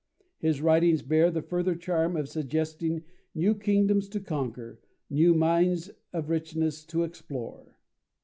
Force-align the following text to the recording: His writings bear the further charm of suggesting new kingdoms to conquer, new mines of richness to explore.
His 0.39 0.63
writings 0.63 1.03
bear 1.03 1.29
the 1.29 1.43
further 1.43 1.75
charm 1.75 2.17
of 2.17 2.27
suggesting 2.27 3.03
new 3.35 3.53
kingdoms 3.53 4.09
to 4.09 4.19
conquer, 4.19 4.79
new 5.11 5.35
mines 5.35 5.91
of 6.11 6.27
richness 6.27 6.83
to 6.85 7.03
explore. 7.03 7.77